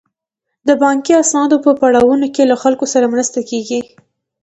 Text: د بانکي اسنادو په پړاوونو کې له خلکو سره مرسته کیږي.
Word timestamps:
د 0.67 0.69
بانکي 0.81 1.13
اسنادو 1.23 1.57
په 1.65 1.71
پړاوونو 1.79 2.27
کې 2.35 2.43
له 2.51 2.55
خلکو 2.63 2.85
سره 2.93 3.05
مرسته 3.13 3.39
کیږي. 3.49 3.79